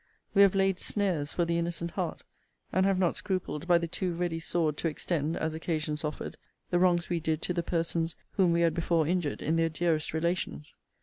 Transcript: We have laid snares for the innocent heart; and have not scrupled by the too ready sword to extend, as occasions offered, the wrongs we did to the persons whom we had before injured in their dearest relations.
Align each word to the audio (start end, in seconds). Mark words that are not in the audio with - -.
We 0.33 0.41
have 0.41 0.55
laid 0.55 0.79
snares 0.79 1.31
for 1.31 1.45
the 1.45 1.59
innocent 1.59 1.91
heart; 1.91 2.23
and 2.73 2.87
have 2.87 2.97
not 2.97 3.15
scrupled 3.15 3.67
by 3.67 3.77
the 3.77 3.87
too 3.87 4.15
ready 4.15 4.39
sword 4.39 4.75
to 4.77 4.87
extend, 4.87 5.37
as 5.37 5.53
occasions 5.53 6.03
offered, 6.03 6.37
the 6.71 6.79
wrongs 6.79 7.07
we 7.07 7.19
did 7.19 7.43
to 7.43 7.53
the 7.53 7.61
persons 7.61 8.15
whom 8.31 8.51
we 8.51 8.61
had 8.61 8.73
before 8.73 9.05
injured 9.05 9.43
in 9.43 9.57
their 9.57 9.69
dearest 9.69 10.11
relations. 10.11 10.73